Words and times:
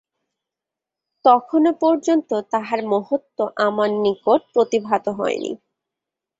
তখনও 1.25 1.71
পর্যন্ত 1.81 2.29
তাঁহার 2.51 2.81
মহত্ত্ব 2.91 3.37
আমার 3.65 3.89
নিকট 4.03 4.41
প্রতিভাত 4.53 5.05
হয় 5.17 5.37
নাই। 5.43 5.53